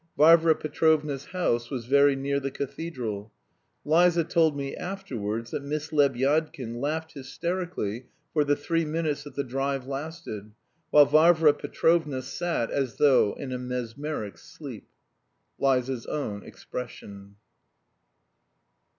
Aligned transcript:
Varvara 0.17 0.55
Petrovna's 0.55 1.25
house 1.25 1.69
was 1.69 1.85
very 1.85 2.15
near 2.15 2.39
the 2.39 2.49
cathedral. 2.49 3.31
Liza 3.85 4.23
told 4.23 4.57
me 4.57 4.75
afterwards 4.75 5.51
that 5.51 5.61
Miss 5.63 5.91
Lebyadkin 5.93 6.79
laughed 6.81 7.11
hysterically 7.11 8.07
for 8.33 8.43
the 8.43 8.55
three 8.55 8.83
minutes 8.83 9.25
that 9.25 9.35
the 9.35 9.43
drive 9.43 9.85
lasted, 9.85 10.53
while 10.89 11.05
Varvara 11.05 11.53
Petrovna 11.53 12.23
sat 12.23 12.71
"as 12.71 12.95
though 12.95 13.33
in 13.35 13.51
a 13.51 13.59
mesmeric 13.59 14.39
sleep." 14.39 14.87
Liza's 15.59 16.07
own 16.07 16.41
expression. 16.41 17.35